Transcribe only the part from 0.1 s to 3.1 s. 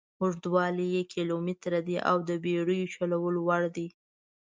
اوږدوالی یې کیلومتره دي او د بېړیو